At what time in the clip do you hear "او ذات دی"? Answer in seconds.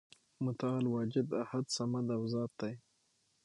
2.17-2.71